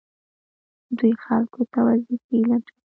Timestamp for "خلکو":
1.25-1.61